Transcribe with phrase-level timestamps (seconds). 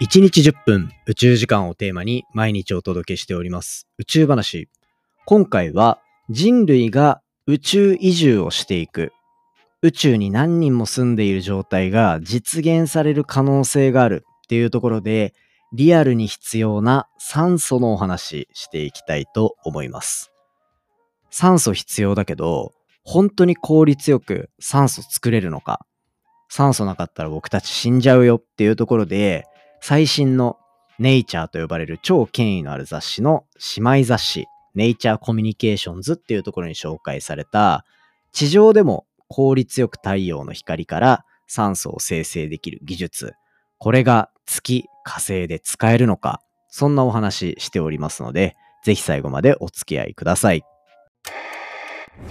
[0.00, 4.68] 1日10分宇宙時間をテーマに毎日お届けしております宇宙話。
[5.24, 9.12] 今回は人類が宇宙移住をしていく。
[9.82, 15.32] 宇宙に何人も住んでいる状態が実現される可能性があるっていうところで
[15.72, 20.32] リアルに必要な酸素のお話していきたいと思います。
[21.30, 22.72] 酸素必要だけど
[23.04, 25.86] 本当に効率よく酸素作れるのか
[26.48, 29.46] 酸素なかったら僕たち死んじゃうよっていうところで
[29.86, 30.56] 最新の
[30.98, 33.44] ネイチャーと呼ばれる超権威のある雑誌の
[33.76, 37.84] 姉妹雑誌、ネイチャーコミュニケーションズっていうところに紹介された、
[38.32, 43.34] 地上でも効率よく太陽の光から酸素を生成できる技術。
[43.76, 50.62] これが月、火星で使えるのか、そんなお話しておりますので、ぜひ最後までお付き合いください。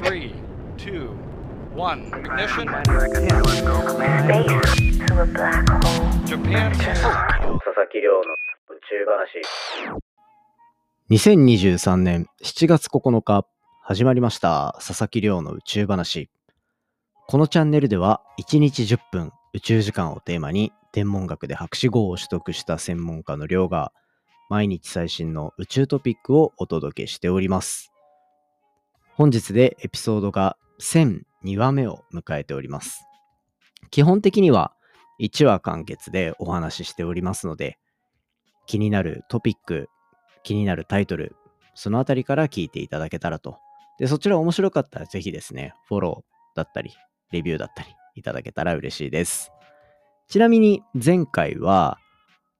[0.01, 1.12] 3
[1.75, 2.05] one.
[2.11, 2.67] Ignition.
[6.25, 6.71] Japan.
[6.71, 8.21] 佐々木亮の
[8.69, 9.41] 宇宙話。
[11.09, 13.45] 2023年7月9日
[13.81, 16.29] 始まりました佐々木亮の宇宙話。
[17.27, 23.91] このチャンネルでは1日10分宇宙時間をテーマに天文学で博士号を取得した専門家の亮が
[24.49, 27.91] 毎日最新の宇宙トピックをお届けしております。
[29.15, 33.05] 本日でエピソードが1000 2話目を迎えております。
[33.91, 34.73] 基本的には
[35.19, 37.77] 1話完結でお話ししておりますので、
[38.65, 39.89] 気になるトピック、
[40.43, 41.35] 気になるタイトル、
[41.75, 43.57] そのあたりから聞いていただけたらと。
[43.99, 46.91] で、そちら面白かったらぜひですね、フォローだったり、
[47.31, 49.51] レビューだったりいただけたら嬉しいです。
[50.27, 51.99] ちなみに前回は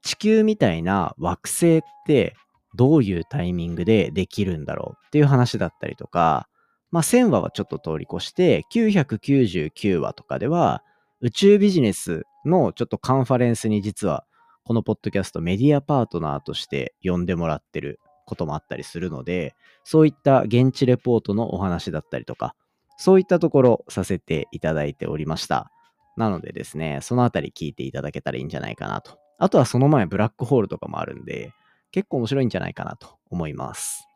[0.01, 2.35] 地球みたいな惑星って
[2.75, 6.47] どういうタイミングでできるんだろうっていう話だったりとか、
[6.93, 10.83] まあ、1000話はちょっと通り越して、999話とかでは、
[11.21, 14.27] 宇宙ビジネスのちょっとカンファレンスに実は、
[14.63, 22.53] このポッドキャストメディアパートナーとして呼んでもらってることもあったりするので、そういった現地レポートのお話だったりとか、
[22.97, 25.71] そういったところさせていただいておりました。
[26.15, 29.17] なのでですね、そのあたり聞いていただけたらいいんじゃないかなと。
[29.39, 31.53] あとはその前ブラックホールとかもあるんで、
[31.89, 34.07] 結構面白いんじゃないかなと思います。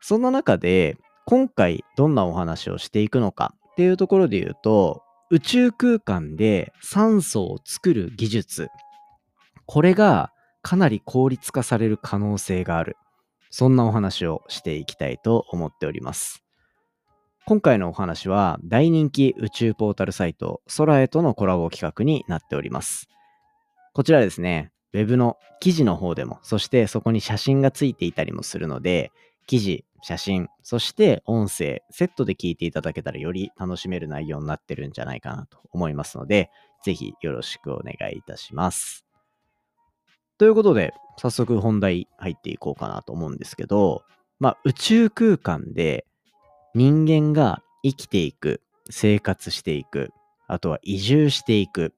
[0.00, 8.68] そんな中で、今回どんなお話をしていくのかっていうところで言うと、宇宙空間で酸素を作る技術、
[9.66, 10.32] これが
[10.62, 12.96] かなり効率化される可能性がある。
[13.50, 16.44] そんなお話をしていきたいと思っております。
[17.46, 23.08] 今回のお話は大人気宇宙ポータルサイト空へとのコラボ企画になっております。
[23.92, 29.12] こちらですね、Web の記事の方でも、そしてそこに写真がついていたりもするので、
[29.46, 36.50] 記事、写真、そして音声、セットで聞いていただけたらより楽しめる内容になってるんじゃないかなと思いますので、
[36.82, 39.06] ぜひよろしくお願いいたします。
[40.36, 44.04] ということで、早速本題入っていこうかなと思うんですけど、
[44.38, 46.04] まあ、宇宙空間で
[46.74, 48.60] 人間が生きていく、
[48.90, 50.10] 生活していく、
[50.48, 51.94] あとは移住していく、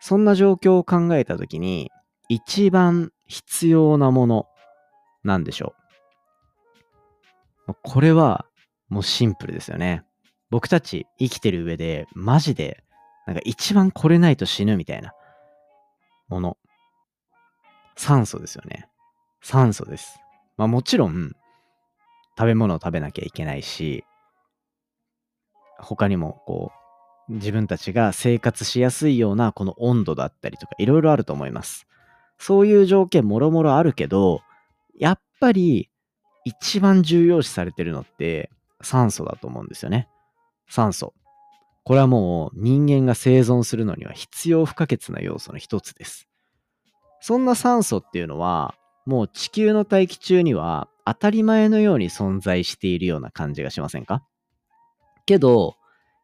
[0.00, 1.92] そんな状況を考えたときに、
[2.28, 4.46] 一番必要なもの
[5.22, 5.81] なんでしょう
[7.82, 8.46] これは
[8.88, 10.04] もうシンプルですよね。
[10.50, 12.84] 僕たち生きてる上でマジで
[13.26, 15.12] なんか一番これないと死ぬみたいな
[16.28, 16.58] もの。
[17.96, 18.88] 酸素ですよね。
[19.42, 20.18] 酸素です。
[20.56, 21.32] まあもちろん
[22.36, 24.04] 食べ物を食べなきゃいけないし、
[25.78, 26.72] 他にもこ
[27.28, 31.86] う自分たちが生活しやすいようなこの温度だったりとかいろいろあると思います。
[32.38, 34.40] そういう条件もろもろあるけど、
[34.98, 35.88] やっぱり
[36.44, 38.50] 一番重要視されてるのって
[38.82, 40.08] 酸素だと思うんですよね。
[40.68, 41.14] 酸素。
[41.84, 46.28] これはもう人間が生存するのには必要不可欠な要素の一つです。
[47.20, 54.22] そんな酸素っていうのはもう地球の大気中には当たり前のように存在しているような感じがしませんか？
[55.26, 55.76] けど、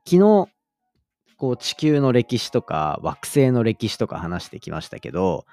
[0.04, 0.48] 昨日、
[1.36, 5.44] こう地球の歴史とか惑星の歴史とか話してきましたけど、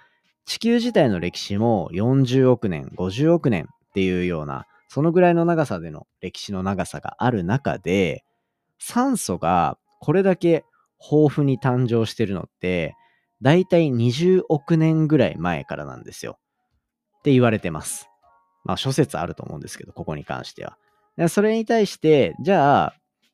[0.45, 8.25] 地球自体の歴史も40億年、50億年っていうような、そのぐらいの長さでの歴史の長さがある中で、
[8.77, 10.65] 酸素がこれだけ
[10.99, 12.97] 豊富に誕生してるのって、
[13.41, 16.37] だいたい20億年ぐらい前からなんですよ。
[17.19, 18.09] って言われてます。
[18.65, 20.77] まあ諸説あると思うんですけど、ここに関しては。
[21.29, 22.93] それに対して、じゃあ、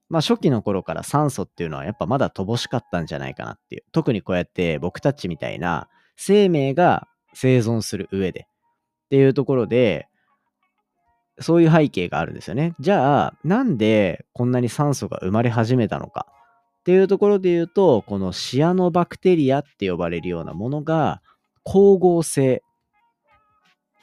[0.10, 3.84] まあ初期の頃から酸素っていうのはやっぱまだ乏しかったんじゃないかなっていう。
[3.92, 10.08] 特にこうやって僕たちみたいな生命が生存する上でっていうところで、
[11.42, 12.76] そういう背景があるんですよね。
[12.80, 16.28] じゃあ、なんでこんなに酸素が生まれ始めたのか
[16.80, 21.22] っていうところで言うと、このシアノバクテリアって呼ばれるようなものが
[21.66, 22.64] 光合成。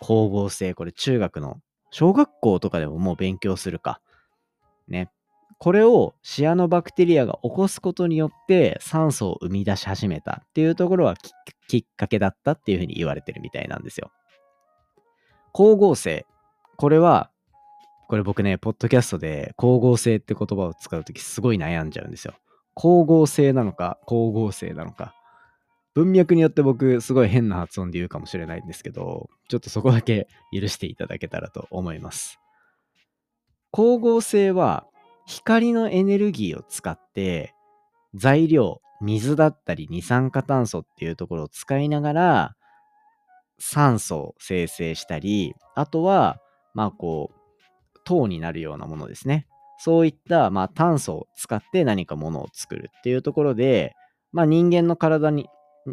[0.00, 0.74] 光合成。
[0.74, 4.00] これ中学の、小学校とかでももう勉強するか。
[4.86, 5.10] ね。
[5.58, 11.16] これをシアノバクテリアが起こすことによって酸素を生み出し始めたっていうところは
[11.66, 14.12] きっかけだったっていうふうに言われてるみたいなんですよ。
[15.52, 16.24] 光合成。
[16.78, 17.32] これは、
[18.08, 22.34] これ僕ね、ポッドキャストで光合成って言葉を使うときすごい悩んじゃうんですよ。
[22.76, 25.12] 光合成なのか、光合成なのか。
[25.94, 32.38] 文脈によって僕、すごい変な発音で言うかもしれないんですけど、ちょっとそこだけ許していただけたらと思います。
[33.72, 34.86] 光合成は、
[35.26, 37.54] 光のエネルギーを使って、
[38.14, 42.56] 材料、水だったり二酸化炭素っていうところを使いながら、
[43.58, 46.38] 酸素を生成したり、あとは、
[46.78, 49.48] まあこう、糖になるようなものですね。
[49.80, 53.96] そういった、まあ、炭素を使って何かものを作るっていうところで、
[54.32, 55.48] まあ、人間の体に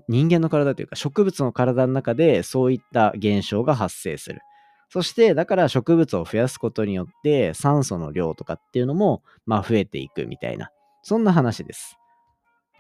[0.08, 4.42] 人間の体というか植物の体の中でそういった現象が発生する。
[4.90, 10.70] そしてだから植物を増やすことによって酸素の量とかっていうのもまあ増えていくみたいな
[11.02, 11.98] そんな話です。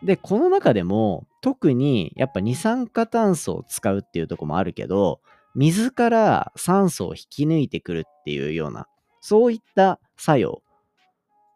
[0.03, 5.19] でこの中でも特にやっぱ二酸化炭素を使うっていうとこもあるけど
[5.55, 8.87] 水から酸素を引き抜いてくるっていうような
[9.21, 10.61] そういった作用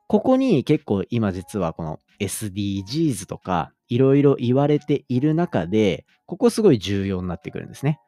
[0.10, 8.00] ここに結構今実はこの SDGs とかいろいろ言われている中で、ここすごい重要になってくるんですね。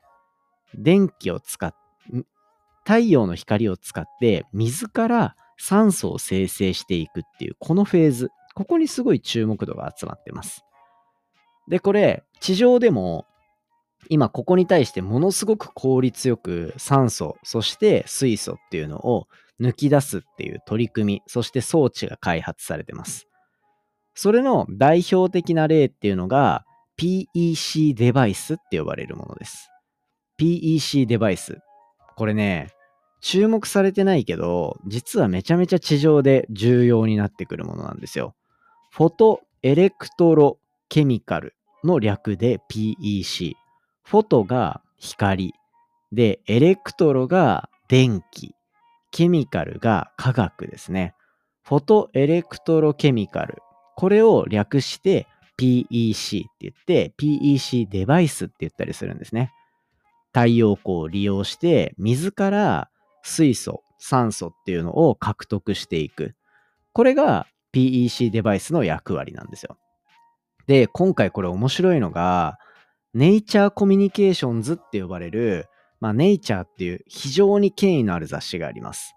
[0.73, 1.75] 電気を使っ、
[2.85, 10.65] 太陽の光を使って水から酸素を生成していくっていうこのフェーズ、ここにすごい注目度が集まってます。
[11.67, 13.27] で、これ、地上でも
[14.09, 19.27] 今ここに対してものすごく効率よく酸素、そして水素っていうのを
[19.59, 23.27] 抜き出すっていう取り組み、そして装置が開発されてます。
[24.15, 26.65] それの代表的な例っていうのが
[26.97, 29.69] PEC デバイスって呼ばれるものです。
[30.39, 31.59] PEC デバイス。
[32.15, 32.69] これね、
[33.21, 38.35] 注目されてないけど、実はめちゃめちゃ地上で重要になってくるものなんですよ。
[38.91, 40.59] フォトエレクトロ
[40.89, 43.53] ケミカルの略で PEC。
[44.11, 45.53] フォトが光。
[46.11, 48.53] で、エレクトロが電気。
[49.09, 51.15] ケミカルが化学ですね。
[51.63, 53.59] フォトエレクトロケミカル。
[53.95, 55.27] これを略して
[55.57, 59.53] PEC って言って、PEC デバイスって言ったりするんですね。
[60.33, 62.89] 太陽光を利用して水から
[63.23, 66.35] 水素、酸素っていうのを獲得していく。
[66.91, 69.77] これが PEC デバイスの役割なんですよ。
[70.67, 72.57] で、今回これ面白いのが、
[73.13, 75.67] ネイチャーコミュニケーションズって呼ばれる、
[75.99, 79.15] まあ、ネイチャーっていう非常に権威のある雑誌があります。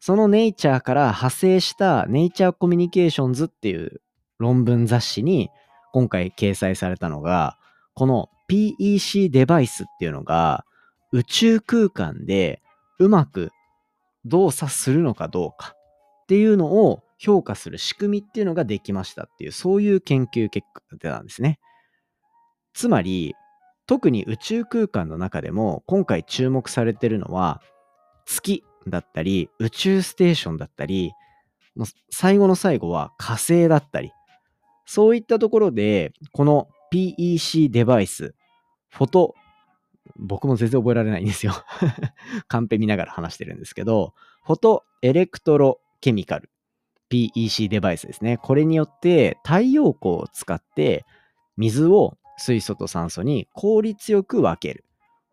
[0.00, 4.00] そのネイチャーから派生したネイチャーコミュニケーションズっていう
[4.38, 5.48] 論文雑誌に
[5.92, 7.56] 今回掲載されたのが、
[7.94, 10.64] この PEC デバイスっていうのが
[11.12, 12.62] 宇宙空間で
[12.98, 13.50] うまく
[14.24, 15.74] 動作するのかどうか
[16.24, 21.58] っていうのを評価する仕組みっていうのができましたっていう、そういう研究結果が出たんですね。
[22.74, 23.34] つまり、
[23.86, 27.60] 特に宇宙空間の中でも今回注目されてるのは
[28.26, 31.12] 月だったり、宇宙ステーションだったり、
[31.74, 34.12] もう最後の最後は火星だったり、
[34.86, 38.34] そういったところで、この PEC デバイス、
[38.88, 39.34] フォト、
[40.16, 41.54] 僕も全然覚えられないんですよ
[42.48, 44.14] カンペ見ながら話してるんですけど、
[44.44, 46.50] フォトエレクトロケミカル、
[47.10, 48.38] PEC デバイスですね。
[48.38, 51.06] これによって太陽光を使って
[51.56, 54.84] 水を水素と酸素に効率よく分ける。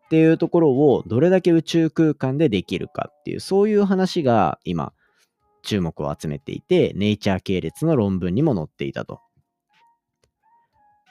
[0.06, 4.92] っていうところをどれだけ宇宙空間でできるかっていう、そういう話が今、
[5.62, 9.20] 注目を集めていて、ネイチャー系列の論文にも載っていたと。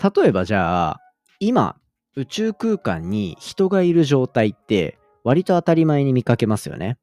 [0.04, 1.00] 例えばじゃあ、
[1.40, 1.78] 今、
[2.18, 6.98] 宇宙空間に人がいる状態って割と当たり前に見かけますよね。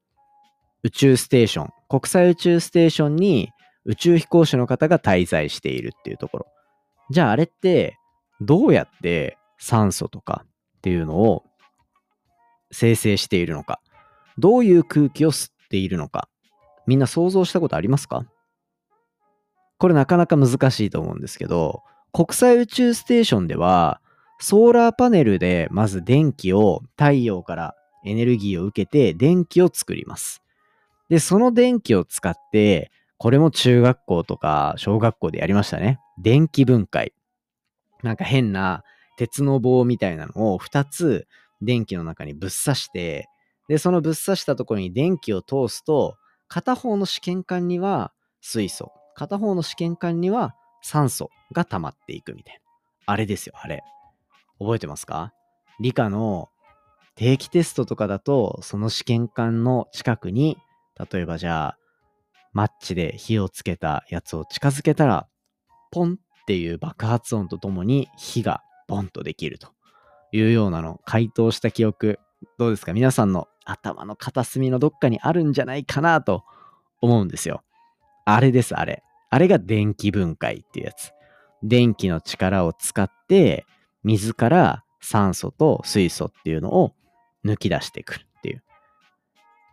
[0.82, 3.50] 宇宙ステーション、国際宇宙ステーションに
[3.86, 6.46] 宇宙飛行士の方が滞在しているっていうところ。
[7.10, 7.96] じゃああれって
[8.40, 10.44] どうやって酸素とか
[10.78, 11.44] っていうのを
[12.70, 13.80] 生成しているのか、
[14.38, 16.28] どういう空気を吸っているのか、
[16.86, 18.26] みんな想像したことありますか？
[19.78, 24.00] これなかなか難しいと思うんですけど、国際宇宙ステーションでは、
[24.38, 27.74] ソーラーパネルでまず電気を太陽から
[28.04, 30.42] エネルギーを受けて電気を作ります。
[31.08, 35.98] で、その電気を使って、これも中学校とか小学校でやりましたね。
[36.18, 37.12] 電気分解。
[38.02, 38.84] なんか変な
[39.16, 41.26] 鉄の棒みたいなのを2つ
[41.62, 43.28] 電気の中にぶっ刺して、
[43.68, 46.16] で、そのぶっ刺したところに電気を通すと、
[46.48, 52.60] 片方の試験管には水素、片方の試験管には酸素が溜まっていくみたいな。
[53.06, 53.82] あれですよ、あれ。
[54.58, 55.32] 覚えてますか？
[55.80, 56.48] 理科の
[57.16, 60.58] 定期テストとかだと、その試験管の近くに、
[61.10, 61.78] 例えばじゃあ、
[62.52, 65.26] マッチで火をつけたやつを近づけたら、
[65.90, 69.70] ポンっていう爆発音とともに火がボンとできると
[70.30, 72.20] いうようなの回答した記憶、
[72.56, 72.92] どうですか？
[72.92, 76.44] 皆さんの頭の片隅のどっかにあるんじゃないかなと
[77.00, 77.64] 思うんですよ。
[78.24, 79.02] あれです、あれ。
[79.28, 81.10] あれが電気分解っていうやつ。
[81.64, 83.66] 電気の力を使って
[84.04, 86.94] 水から酸素と水素っていうのを
[87.44, 88.62] 抜き出してくるっていう。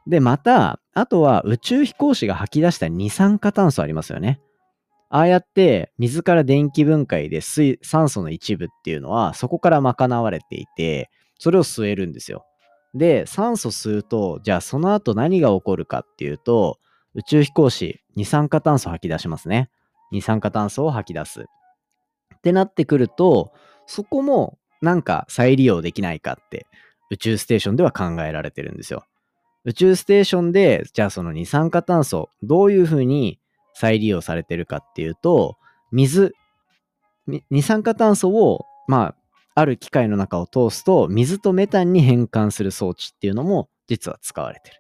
[0.08, 4.42] で、また、あとは宇宙飛行士が吐き出した二酸化炭素ありますよね。
[5.16, 12.48] ああやって水から電気分解で水酸素の一部っていうのはそこから賄われていて、それを吸えるんですよ。
[12.96, 16.80] で、酸素吸うと、じゃあその後何が起こるかっていうと、
[17.14, 19.70] 宇宙飛行士、二酸化炭素吐き出しますね。
[20.12, 21.42] 二酸化炭素を吐き出す。
[21.42, 23.54] ってなってくると、
[23.86, 26.66] そこもなんか再利用できないかって
[27.12, 29.06] 宇宙ステーションでは考えられてるんですよ。
[29.64, 33.40] 宇宙ステーションで、じゃあその二酸化炭素、どういうふうに
[33.74, 35.58] 再利用されてるかっていうと、
[35.92, 36.34] 水、
[37.50, 39.16] 二酸化炭素を、まあ、
[39.56, 44.78] ある機械の中を通すと、水とメタンに変換する装置っていうのも実は使われてる。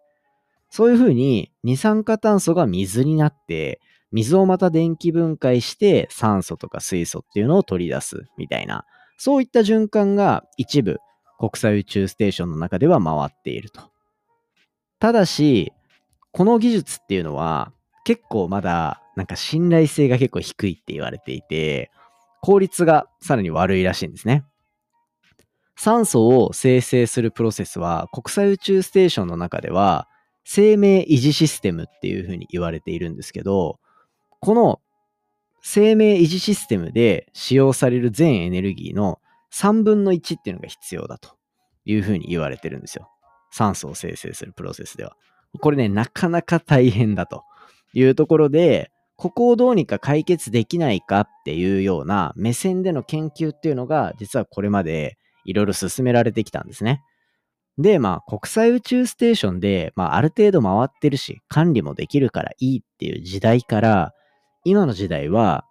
[0.69, 3.79] そういうふうに二酸化炭素が水になって、
[4.11, 8.85] 水をまた電気分解して酸素とか水素っていうのを取り出すみたいな、
[9.17, 10.97] そういった循環が一部
[11.37, 13.81] 国際宇宙ステーションの中では回っていると。
[14.99, 15.73] ただし、
[16.31, 17.71] この技術っていうのは
[18.03, 21.91] 結構まだなんか信頼性が結構低いって言われていて、
[22.41, 24.43] 効率がさらに悪いらしいんですね。
[25.75, 30.07] 酸素を生成するプロセスは国際宇宙ステーションの中では
[30.43, 33.79] 生命維持システムっていうふうに言われているんですけど、
[34.39, 34.81] この
[35.61, 39.19] 生命維持システムで使用される全エネルギーの
[39.53, 41.37] 3分の1っていうのが必要だと
[41.85, 43.09] いうふうに言われてるんですよ。
[43.51, 45.15] 酸素を生成するプロセスでは。
[45.61, 47.43] これね、なかなか大変だと
[47.93, 57.01] いうところで、ここをどうにか解決できないかっていうような目線での研究っていうのが、実はこれまでいろいろ進められてきたんですね。
[57.77, 64.13] で、まあ、国際宇宙ステーションで、まあ、ある程度回ってるし、管理もできるからいいっていう時代から、
[64.63, 65.65] 今の時代は、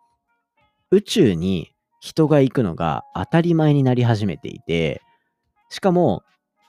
[0.91, 5.01] 宇宙に人が行くのが当たり前になり始めていて、
[5.71, 6.23] しかも、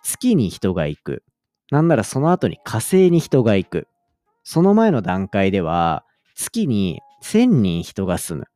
[0.03, 1.23] 月に人が行く。
[1.71, 3.87] なんならその後に火星に人が行く。
[4.43, 8.47] その前の段階では、月に1000人人が住む。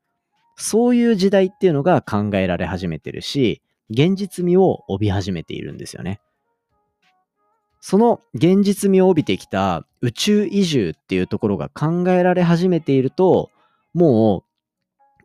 [0.57, 6.19] そういう時代っていうのが考えられ始めてるし、現実味を帯び始めているんですよね。
[7.79, 13.49] その現実味を帯びてきた宇宙移住っていうところが考えられ始めていると、
[13.93, 14.43] も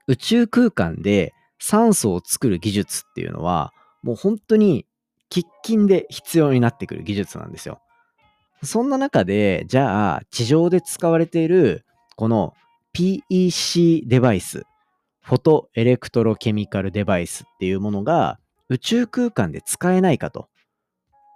[0.06, 4.86] う宇宙空間で酸素を作る技術っていうのは、もう本当に
[5.30, 7.80] 喫緊で必要になってくる技術なんですよ。
[8.62, 11.84] そんな中で、じゃあ、地上で使われている、
[12.16, 12.54] この
[12.94, 14.64] PEC デバイス、
[15.22, 18.38] フォトエレクトロケミカルデバイスっていうものが
[18.68, 20.48] 宇宙空間で使えないかと。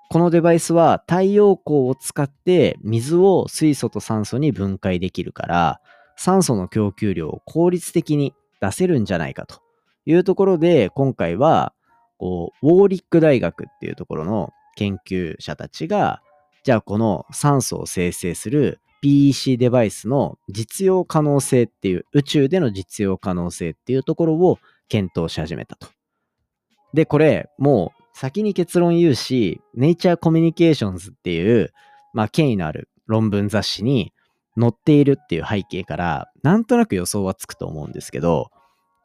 [0.09, 5.81] このデバイスは太陽光を使って水を水素と酸素に分解できるから、
[6.17, 9.61] 酸素の供給量を効率的に出せるんじゃないかと
[10.05, 11.73] いうところで、今回は、
[12.19, 16.23] こう、ウォーリック大学っていうところの研究者たちが、
[16.67, 24.59] じゃあこの酸素を生成する PEC デバイスの実用可能性っていう、宇宙での実用可能性っていうところを
[24.89, 25.87] 検討し始めたと。
[26.93, 31.73] で、これ、もう先に結論言うし、ネイチャーコミュニケーションズっていう、
[32.13, 34.13] まあ、権威のある論文雑誌に
[34.59, 38.51] 載っているっていう背景から、なんとなく予想はつくと思うんですけど、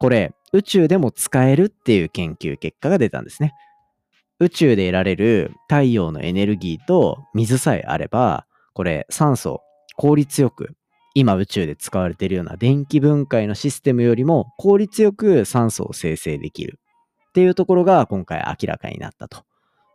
[0.00, 3.54] これ、宇宙でも使えるっていう研究結果が出たんですね。
[4.42, 8.44] 宇宙で得られる太陽のエネルギーと水さえあれば、
[8.74, 9.60] これ酸素
[9.96, 10.74] 効率よく、
[11.14, 16.80] 今宇宙で使われているような電気分解のシステムよりも効率よく酸素を生成できる。
[17.28, 19.44] っていうところが今回明らかになったと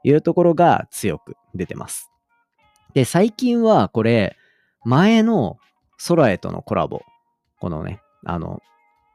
[0.03, 2.09] いうところが強く出てます。
[2.93, 4.37] で、最近はこれ、
[4.85, 5.57] 前の
[6.07, 7.01] 空へとのコラボ、
[7.59, 8.61] このね、あの、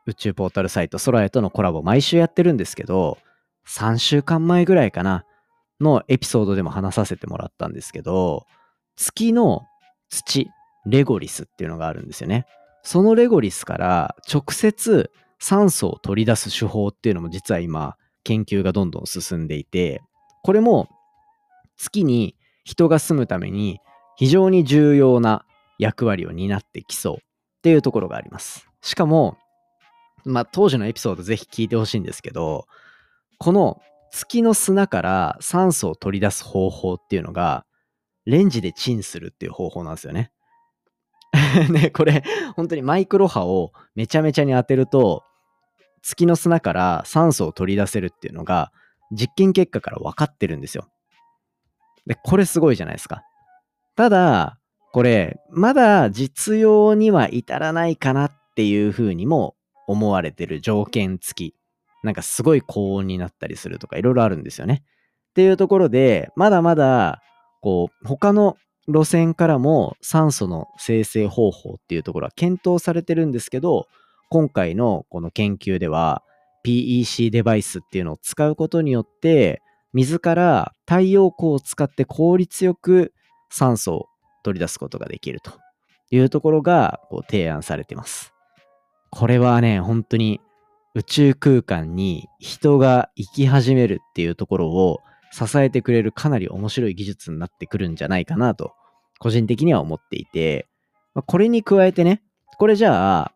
[0.05, 3.17] 宇宙ポータルサイト空へとのコラボ毎週やってるんですけど、
[3.69, 5.25] 3週間前ぐらいかな、
[5.83, 8.47] のエピソードでも話させてもらったんですけど、
[8.97, 9.67] 月の
[10.09, 10.49] 土、
[10.87, 12.47] レゴリスっていうのがあるんですよね。
[12.83, 20.03] そのレゴリスから直接酸素を取り出す手法っていうのも実は今研究がどんどん進んでいて、
[20.43, 20.89] これも
[21.77, 23.81] 月に人が住むために
[24.17, 25.45] 非常に重要な
[25.79, 27.19] 役割を担ってきそうっ
[27.63, 28.69] ていうところがあります。
[28.81, 29.37] しかも、
[30.25, 32.67] まあ、当時のエピソードぜひ聞いてほしいんですけど、
[33.43, 33.81] この
[34.13, 37.67] 月の砂から酸素を取り出す方法っていうのが、
[38.25, 40.31] レンジでチンするっていう方法なんですよね。
[41.69, 42.23] ね、これ、
[42.55, 45.25] 本当にマイクロ波をめちゃめちゃに当てると、
[46.03, 48.71] 月の砂から酸素を取り出せるっていうのが、
[49.11, 50.87] 実験結果から分かってるんですよ。
[52.07, 53.25] で、これすごいじゃないですか。
[53.97, 54.61] ただ、
[54.93, 59.57] これ、まだ実用には至らないかなっていうふうにも
[59.89, 61.62] 思われてる条件付き。
[62.03, 64.83] なんかすごい高温になったりするとかいろいろあるんですよね。
[65.31, 67.23] っていうところで、まだまだ、
[67.61, 68.57] こう、他の
[68.89, 73.87] 路線からも酸素の生成方法っていうところは検討されてるんですけど、
[74.29, 76.23] 今回のこの研究では
[76.67, 83.13] PEC デバイスっていうのを使うことによって、水から太陽光を使って効率よく
[83.51, 84.07] 酸素を
[84.43, 85.53] 取り出すことができると
[86.11, 88.33] いうところがこう提案されています。
[89.11, 90.41] これはね、本当に
[90.95, 95.01] 宇宙空間に人が生き始めるっていうところを
[95.33, 98.73] 支えてくれるかなり面白い技術になってくるんじゃないかなと、
[99.19, 100.69] 個人的には思っていて、
[101.27, 102.23] これに加えてね、
[102.59, 103.33] これじゃあ、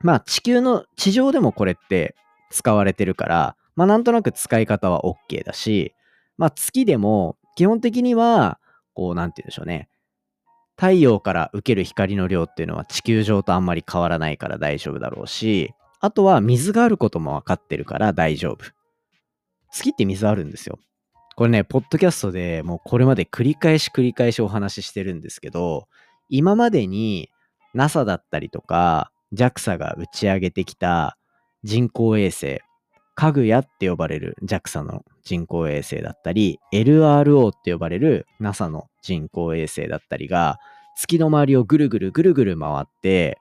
[0.00, 2.14] まあ地球の地上でもこれって
[2.50, 5.94] 使われてるから、まあなんとなく使い方は OK だし、
[6.36, 8.58] まあ月でも基本的には、
[8.92, 9.88] こうなんて言うんでしょうね。
[10.76, 15.72] 太陽から受ける光の量っていうのは地球上とあんまり変わらないから大丈夫だろうし、
[16.04, 18.66] あとは水があることも分かってるから大丈夫。
[19.72, 20.78] 月って水あるんですよ。
[21.34, 25.88] これね、ポッドキャストでもうこれまで繰り返し繰り返しお話ししてるんですけど、
[26.28, 27.30] 今までに
[27.72, 31.16] NASA だったりとか JAXA が打ち上げてきた
[31.62, 32.60] 人工衛星、
[33.14, 40.58] かぐやって呼ばれる JAXA の人工衛星だったり、LRO って呼ばれる NASA の人工衛星だったりが、
[40.98, 43.38] 月の周りをぐるぐるぐるぐる回って、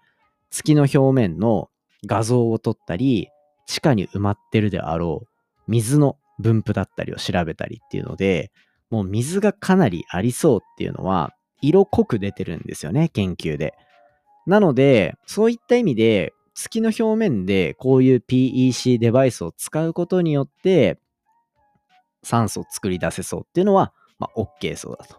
[0.49, 1.67] 月の表面の
[2.05, 3.29] 画像を撮ったり、
[3.65, 5.27] 地下に埋まってるであろう
[5.67, 8.51] 水の分布だったりを調べたりっていうので、
[8.89, 13.73] もう水がかなりありそうっていうのは、色濃く出てるんですよね、研究で。
[14.45, 20.99] なので、そういった意味で、月の表面でこういう PEC デバイスを使うことによって、
[22.23, 25.17] 酸素を作り出せそうっていうのは、まあ、OK そうだと。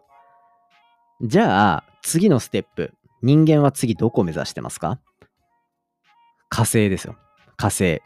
[1.22, 2.92] じゃあ、次のステップ。
[3.22, 5.00] 人間は次どこを目指してますか？
[6.54, 7.16] 火星ですよ。
[7.56, 8.00] 火星。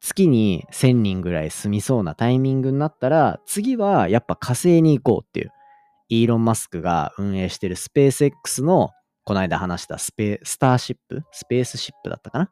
[0.00, 5.50] 月に1000人ぐらい住みそうなタイミングになったら、次はやっぱ火星に行こうっていう、
[6.08, 8.90] イーロン・マスクが運営してるスペース X の、
[9.24, 11.24] この間話したスペスターシップ？
[11.32, 12.44] スペースシップだったかな？
[12.44, 12.50] っ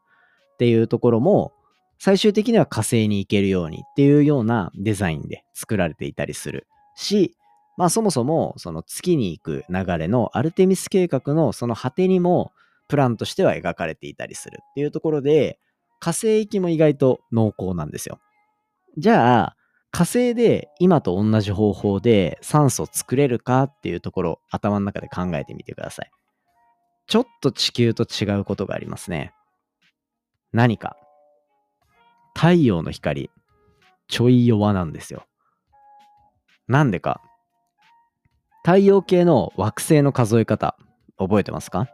[0.59, 1.53] ていうところも、
[2.01, 7.37] 最終的には火星に行けるようにっていうようなデザインで作られていたりするし、
[7.77, 12.51] まあそもそもその月に行く流れのアルテミス計画のその果てにも
[12.91, 15.61] プランとしては描かれていたりするっていうところで、
[16.01, 18.19] 火星行きも意外と濃厚なんですよ。
[18.99, 19.57] じゃあ、
[19.93, 26.11] 火星で今と同じ方法で酸素作れるかっていうところ頭の中で考えてみてください。
[27.07, 29.33] ちょっと地球と違うことがありますね。
[30.53, 30.97] 何か。
[32.35, 33.31] 太陽の光、
[34.09, 35.27] ちょい弱なんですよ。
[36.67, 37.21] なんでか。
[38.65, 40.77] 太陽系の惑星の数え方、
[41.19, 41.89] 覚えてますか？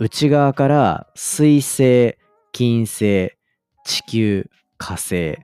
[0.00, 2.16] 内側から水星、
[2.52, 3.32] 金星、
[3.84, 5.38] 地球、火星、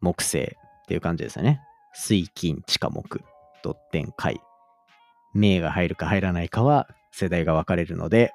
[0.00, 0.48] 木星っ
[0.86, 1.60] ていう感じですよね。
[1.92, 3.20] 水、金、地下、木、
[3.64, 4.40] ドッテン、海。
[5.34, 8.32] 名が入るか入らないかは世代が分かれるので、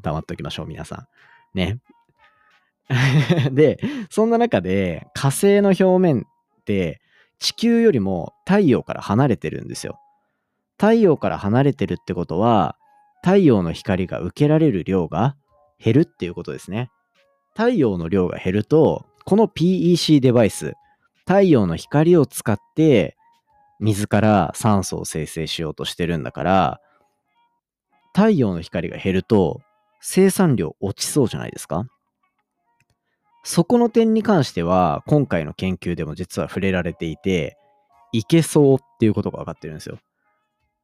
[0.00, 1.08] 黙っておきましょう、皆さ
[1.54, 1.58] ん。
[1.58, 1.80] ね。
[3.50, 6.26] で、そんな中で火星の表面
[6.60, 7.00] って
[7.40, 9.98] 地球よりも太陽から離れてるんですよ。
[10.78, 12.76] 太陽から離れてるってことは、
[13.22, 15.36] 太陽の光が受けられる量が
[15.78, 16.90] 減るっていうことですね。
[17.54, 20.74] 太陽の量が減ると、この PEC デバイス、
[21.26, 23.16] 太陽の光を使って
[23.78, 26.80] 水から酸素を生成しようとしてるんだから、
[28.14, 29.62] 太陽の光が減ると
[30.00, 31.86] 生産量落ちそうじゃないですか
[33.44, 37.56] そこの点に関しては、今回の研究でも実は触れられていて、
[38.12, 39.98] いけそうっていうことが分かってるんですよ。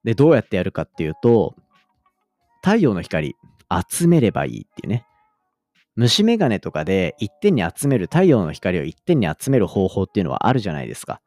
[0.02, 1.54] で、どうやってやるかっていうと、
[2.62, 3.36] 太陽の光
[3.90, 5.06] 集めればいいっていうね。
[5.96, 11.20] 虫眼鏡とかで一点に集める太陽の光を一点に集める方法っていうのはあるじゃないですか。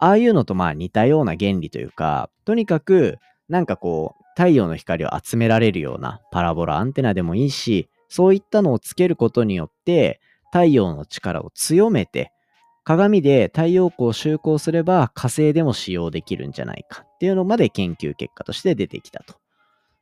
[0.00, 10.20] ああいうのとまあ似たような原理というか、とにかくなんかこう太陽の光を集められるようなパラボラアンテナでもいいし、そういったのをつけることによって
[10.52, 12.32] 太陽の力を強めて
[12.84, 19.39] 鏡で太陽光を就航すれば火星でも使用できるんじゃないかっていうのまで研究結果として出てきたと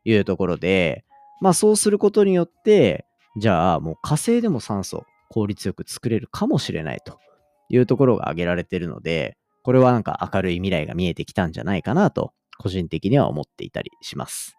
[0.05, 1.05] いうところで、
[1.41, 3.07] まあそうすることによって、
[3.37, 7.19] じゃあもう火星でも酸素効率よく作れるかもしれないと
[7.69, 14.57] いうところが挙げられているので、これはなんか明るい未来が見えてきたんじゃないかなと、個人的には思っていたりします。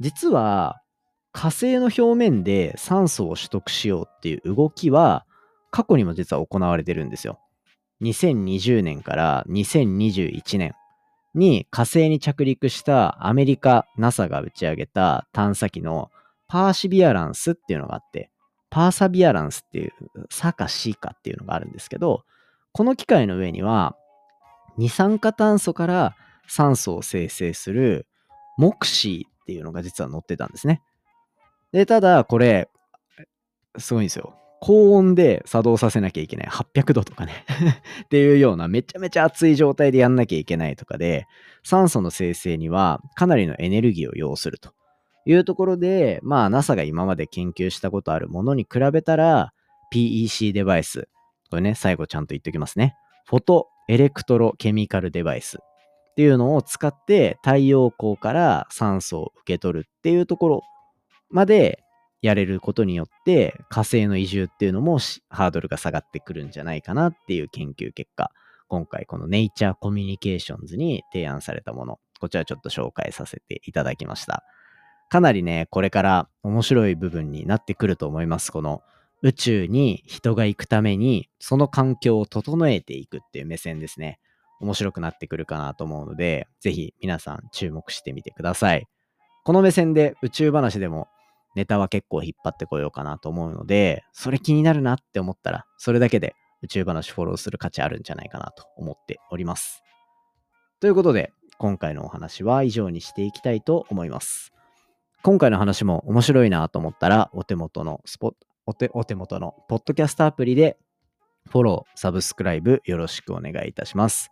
[0.00, 0.82] 実は、
[1.32, 5.24] 火星の表面で酸素を取得しようっていう動きは、
[5.70, 7.38] 過去にも実は行われてるんですよ。
[8.02, 10.74] 2020年から2021年
[11.38, 16.10] に火星に着陸したアメリカ NASA が打ち上げた探査機の
[16.48, 18.30] パーシビアランスっていうのがあって、
[18.70, 19.92] パーサビアランスっていう、
[20.30, 22.24] サかシかっていうのがあるんですけど、
[22.72, 23.96] この機械の上には、
[24.76, 28.06] 二酸化炭素から酸素を生成する
[28.56, 30.82] モクシーっていうのが実は載ってたんですね。
[31.72, 32.68] で、ただこれ、
[33.76, 34.34] すごいんですよ。
[34.60, 36.48] 高温で作動させなきゃいけない。
[36.48, 37.44] 800度とかね
[38.04, 41.26] っていうようなめちゃめちゃ熱い状態でやんなきゃいけないとかで、
[41.62, 44.72] 酸素の生成にはかなりのエネルギーを要すると
[45.26, 49.52] いうところで、まあ NASA が今まで研究したことあるものに比べたら
[49.92, 51.08] PEC デバイス、
[51.50, 52.94] これね、最後ちゃんと言っておきますね。
[53.26, 60.62] フォトエレクトロケミカルデバイスっていうのを使って太陽光から酸素を受け取るっていうところ
[61.30, 61.84] まで
[62.20, 68.32] やれることによって火星の移住っていうのもハードルが下がってくるんじゃないかなっていう研究結果
[68.68, 74.44] 今回このネイチャーコミュニケーションズに提案されたものこちらちょっと紹介させていただきました。
[75.08, 78.52] かなりねこれから面白い部分になってくると思います。
[78.52, 78.82] この
[79.22, 84.18] 宇宙に人が行くためにその環境を整えていくっていう目線ですね。
[84.60, 88.86] 面白くなってくるかなと思うのでぜひ皆さん注目してみてください。
[89.44, 91.08] この目線で宇宙話でも
[91.58, 99.82] ネタは結構引っ張ってこようかなと思うので、それ気になるなって思ったら、それだけで宇宙話フォローする価値あるんじゃないかなと思っております。
[100.78, 104.52] ということで、今回のお話は以上にしていきたいと思います。
[105.24, 110.78] 今回の話も面白いなと思ったら、お手元のスポお手お手元のポッドキャストアプリで
[111.50, 114.30] フォロー、サブスクライブよろしくお願いいたします。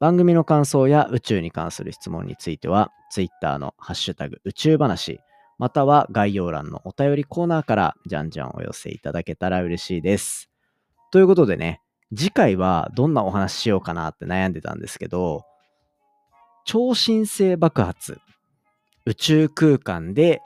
[0.00, 5.20] 番組の感想や宇宙に関する質問については、Twitter のハッシュタグ宇宙話、
[5.58, 10.50] または概要欄のお便りコーナーからじゃんじゃんお寄せいただけたら嬉しいです。
[11.10, 11.80] ということでね、
[12.14, 15.44] 次回はどんなお話ししようかなって悩んでたんですけど、
[16.64, 18.18] 超新星爆発、
[19.06, 20.42] 宇宙空間で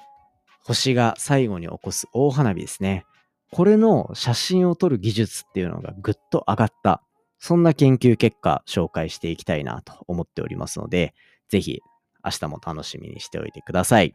[0.64, 3.05] 星が最後に起こす大花火ですね。
[3.51, 7.03] これの写真を撮る技術っていうのがぐっと上がった。
[7.38, 11.14] そんな研究結果紹介していきたいなと思っておりますので、
[11.49, 11.81] ぜひ
[12.23, 14.14] 明日も楽しみにしておいてください。